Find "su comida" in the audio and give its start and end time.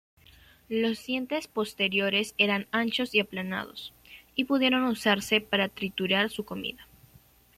6.31-6.87